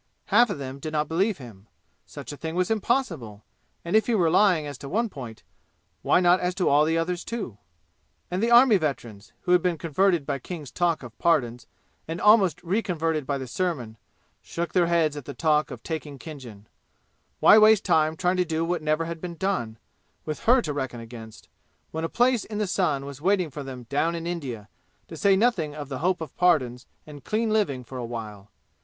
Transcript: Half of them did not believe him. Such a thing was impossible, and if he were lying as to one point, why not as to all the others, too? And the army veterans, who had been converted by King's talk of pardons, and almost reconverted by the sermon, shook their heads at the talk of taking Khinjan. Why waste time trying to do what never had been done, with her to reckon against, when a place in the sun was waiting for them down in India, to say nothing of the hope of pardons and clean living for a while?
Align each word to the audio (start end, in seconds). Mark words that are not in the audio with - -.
Half 0.33 0.49
of 0.49 0.57
them 0.57 0.79
did 0.79 0.93
not 0.93 1.07
believe 1.07 1.37
him. 1.37 1.67
Such 2.07 2.31
a 2.31 2.35
thing 2.37 2.55
was 2.55 2.71
impossible, 2.71 3.43
and 3.85 3.95
if 3.95 4.07
he 4.07 4.15
were 4.15 4.31
lying 4.31 4.65
as 4.65 4.75
to 4.79 4.89
one 4.89 5.09
point, 5.09 5.43
why 6.01 6.19
not 6.19 6.39
as 6.39 6.55
to 6.55 6.69
all 6.69 6.85
the 6.85 6.97
others, 6.97 7.23
too? 7.23 7.59
And 8.31 8.41
the 8.41 8.49
army 8.49 8.77
veterans, 8.77 9.31
who 9.41 9.51
had 9.51 9.61
been 9.61 9.77
converted 9.77 10.25
by 10.25 10.39
King's 10.39 10.71
talk 10.71 11.03
of 11.03 11.15
pardons, 11.19 11.67
and 12.07 12.19
almost 12.19 12.63
reconverted 12.63 13.27
by 13.27 13.37
the 13.37 13.45
sermon, 13.45 13.95
shook 14.41 14.73
their 14.73 14.87
heads 14.87 15.15
at 15.15 15.25
the 15.25 15.35
talk 15.35 15.69
of 15.69 15.83
taking 15.83 16.17
Khinjan. 16.17 16.65
Why 17.39 17.59
waste 17.59 17.85
time 17.85 18.17
trying 18.17 18.37
to 18.37 18.43
do 18.43 18.65
what 18.65 18.81
never 18.81 19.05
had 19.05 19.21
been 19.21 19.35
done, 19.35 19.77
with 20.25 20.45
her 20.45 20.63
to 20.63 20.73
reckon 20.73 20.99
against, 20.99 21.47
when 21.91 22.03
a 22.03 22.09
place 22.09 22.43
in 22.43 22.57
the 22.57 22.65
sun 22.65 23.05
was 23.05 23.21
waiting 23.21 23.51
for 23.51 23.61
them 23.61 23.83
down 23.83 24.15
in 24.15 24.25
India, 24.25 24.67
to 25.09 25.15
say 25.15 25.35
nothing 25.35 25.75
of 25.75 25.89
the 25.89 25.99
hope 25.99 26.21
of 26.21 26.35
pardons 26.37 26.87
and 27.05 27.23
clean 27.23 27.51
living 27.51 27.83
for 27.83 27.99
a 27.99 28.03
while? 28.05 28.49